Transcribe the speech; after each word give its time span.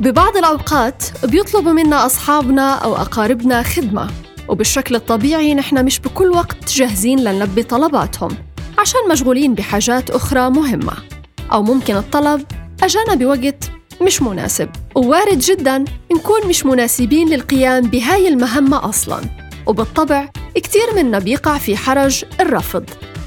ببعض 0.00 0.36
الأوقات 0.36 1.02
بيطلبوا 1.24 1.72
منا 1.72 2.06
أصحابنا 2.06 2.74
أو 2.74 2.96
أقاربنا 2.96 3.62
خدمة 3.62 4.10
وبالشكل 4.48 4.94
الطبيعي 4.94 5.54
نحن 5.54 5.84
مش 5.84 6.00
بكل 6.00 6.28
وقت 6.28 6.72
جاهزين 6.72 7.18
لنلبي 7.24 7.62
طلباتهم 7.62 8.30
عشان 8.78 9.00
مشغولين 9.10 9.54
بحاجات 9.54 10.10
أخرى 10.10 10.50
مهمة 10.50 10.92
أو 11.52 11.62
ممكن 11.62 11.96
الطلب 11.96 12.44
أجانا 12.82 13.14
بوقت 13.14 13.70
مش 14.02 14.22
مناسب. 14.22 14.68
ووارد 14.94 15.38
جدا 15.38 15.84
نكون 16.14 16.46
مش 16.48 16.66
مناسبين 16.66 17.28
للقيام 17.28 17.82
بهاي 17.82 18.28
المهمة 18.28 18.88
أصلا 18.88 19.20
وبالطبع 19.66 20.28
كتير 20.54 20.94
منا 20.96 21.18
بيقع 21.18 21.58
في 21.58 21.76
حرج 21.76 22.24
الرفض 22.40 22.84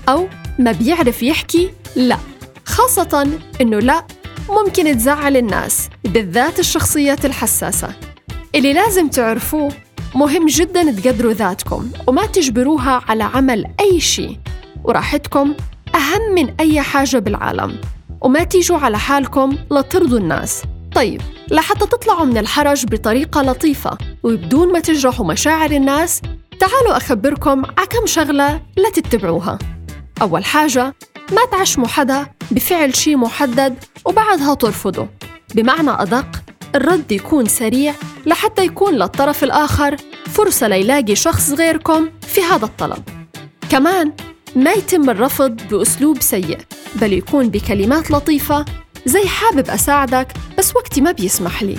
أو 0.10 0.28
ما 0.60 0.72
بيعرف 0.72 1.24
يحكي 1.24 1.70
لا 1.96 2.18
خاصة 2.66 3.28
إنه 3.62 3.80
لا 3.80 4.06
ممكن 4.50 4.98
تزعل 4.98 5.38
الناس 5.38 5.90
بالذات 6.04 6.60
الشخصيات 6.60 7.26
الحساسة. 7.26 7.96
اللي 8.56 8.74
لازم 8.74 9.08
تعرفوه 9.08 9.72
مهم 10.16 10.46
جدا 10.46 10.92
تقدروا 10.92 11.34
ذاتكم 11.34 11.90
وما 12.08 12.26
تجبروها 12.26 13.02
على 13.08 13.24
عمل 13.24 13.66
أي 13.80 14.00
شيء. 14.00 14.40
وراحتكم 14.84 15.54
أهم 15.96 16.36
من 16.36 16.54
أي 16.60 16.82
حاجة 16.82 17.18
بالعالم. 17.18 17.82
وما 18.22 18.44
تيجوا 18.44 18.78
على 18.78 19.00
حالكم 19.00 19.58
لترضوا 19.72 20.18
الناس. 20.20 20.64
طيب 20.96 21.22
لحتى 21.52 21.86
تطلعوا 21.86 22.26
من 22.26 22.38
الحرج 22.38 22.86
بطريقة 22.86 23.42
لطيفة 23.42 23.98
وبدون 24.24 24.72
ما 24.72 24.80
تجرحوا 24.80 25.26
مشاعر 25.26 25.72
الناس 25.72 26.22
تعالوا 26.60 26.98
أخبركم 26.98 27.66
على 27.66 27.88
كم 27.90 28.06
شغلة 28.06 28.62
لا 28.78 28.90
تتبعوها. 28.90 29.60
أول 30.22 30.46
حاجة 30.46 30.94
ما 31.34 31.46
تعشموا 31.52 31.88
حدا 31.88 32.28
بفعل 32.52 32.96
شيء 32.96 33.18
محدد 33.18 33.76
وبعدها 34.06 34.54
ترفضوا 34.54 35.06
بمعنى 35.56 35.90
أدق 35.92 36.28
الرد 36.76 37.12
يكون 37.12 37.48
سريع 37.48 37.94
لحتى 38.26 38.66
يكون 38.66 38.94
للطرف 38.94 39.44
الآخر 39.44 39.98
فرصة 40.26 40.68
ليلاقي 40.68 41.16
شخص 41.16 41.52
غيركم 41.52 42.10
في 42.28 42.42
هذا 42.42 42.66
الطلب. 42.66 43.04
كمان 43.70 44.12
ما 44.56 44.72
يتم 44.72 45.10
الرفض 45.10 45.58
بأسلوب 45.72 46.22
سيء 46.22 46.58
بل 46.96 47.14
يكون 47.14 47.50
بكلمات 47.50 48.12
لطيفة 48.12 48.66
زي 49.06 49.26
حابب 49.28 49.70
أساعدك 49.70 50.28
بس 50.58 50.76
وقتي 50.76 51.02
ما 51.02 51.12
بيسمح 51.12 51.64
لي 51.64 51.78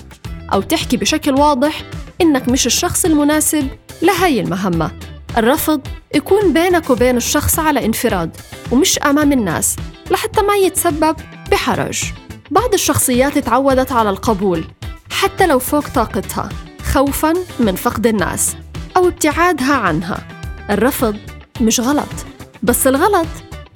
أو 0.53 0.61
تحكي 0.61 0.97
بشكل 0.97 1.35
واضح 1.35 1.83
إنك 2.21 2.49
مش 2.49 2.67
الشخص 2.67 3.05
المناسب 3.05 3.69
لهاي 4.03 4.41
المهمة. 4.41 4.91
الرفض 5.39 5.81
يكون 6.15 6.53
بينك 6.53 6.91
وبين 6.91 7.17
الشخص 7.17 7.59
على 7.59 7.85
انفراد 7.85 8.37
ومش 8.73 8.99
أمام 8.99 9.33
الناس 9.33 9.77
لحتى 10.11 10.43
ما 10.43 10.55
يتسبب 10.55 11.17
بحرج. 11.51 12.05
بعض 12.51 12.75
الشخصيات 12.75 13.39
تعودت 13.39 13.93
على 13.93 14.11
القبول 14.11 14.65
حتى 15.11 15.47
لو 15.47 15.59
فوق 15.59 15.89
طاقتها 15.89 16.49
خوفاً 16.93 17.33
من 17.61 17.75
فقد 17.75 18.07
الناس 18.07 18.57
أو 18.97 19.09
ابتعادها 19.09 19.75
عنها. 19.75 20.29
الرفض 20.71 21.17
مش 21.61 21.81
غلط 21.81 22.27
بس 22.63 22.87
الغلط 22.87 23.29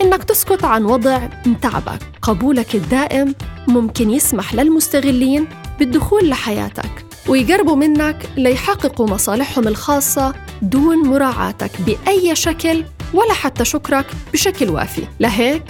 إنك 0.03 0.25
تسكت 0.25 0.65
عن 0.65 0.85
وضع 0.85 1.21
متعبك 1.47 2.03
قبولك 2.23 2.75
الدائم 2.75 3.35
ممكن 3.69 4.11
يسمح 4.11 4.55
للمستغلين 4.55 5.49
بالدخول 5.79 6.29
لحياتك. 6.29 7.08
ويقربوا 7.29 7.77
منك 7.77 8.31
ليحققوا 8.37 9.07
مصالحهم 9.07 9.69
الخاصة 9.69 10.35
دون 10.63 11.09
مراعاتك 11.09 11.71
بأي 11.81 12.37
شكل 12.37 12.85
ولا 13.15 13.33
حتى 13.33 13.65
شكرك 13.65 14.07
بشكل 14.33 14.71
وافي. 14.71 15.03
لهيك 15.21 15.63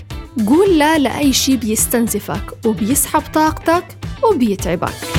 قول 0.47 0.79
لا 0.79 0.99
لأي 0.99 1.33
شيء 1.33 1.57
بيستنزفك 1.57 2.67
وبيسحب 2.67 3.23
طاقتك 3.35 3.85
وبيتعبك. 4.25 5.18